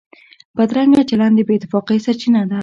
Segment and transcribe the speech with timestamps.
[0.55, 2.59] بدرنګه چلند د بې اتفاقۍ سرچینه ده